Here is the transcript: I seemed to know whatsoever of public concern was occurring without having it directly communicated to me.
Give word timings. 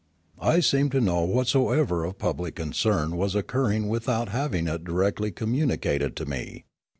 I 0.41 0.61
seemed 0.61 0.91
to 0.93 0.99
know 0.99 1.21
whatsoever 1.25 2.03
of 2.05 2.17
public 2.17 2.55
concern 2.55 3.17
was 3.17 3.35
occurring 3.35 3.87
without 3.87 4.29
having 4.29 4.67
it 4.67 4.83
directly 4.83 5.29
communicated 5.31 6.15
to 6.15 6.25
me. 6.25 6.65